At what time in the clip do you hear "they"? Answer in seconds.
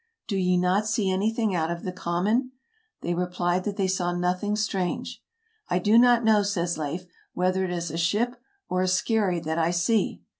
3.01-3.13, 3.77-3.87